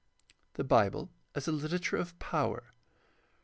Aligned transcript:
The 0.55 0.63
Bible 0.63 1.11
as 1.35 1.47
a 1.47 1.51
literature 1.51 1.97
of 1.97 2.17
power. 2.17 2.73